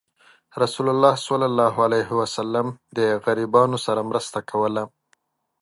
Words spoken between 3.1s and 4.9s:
غریبانو سره مرسته کوله.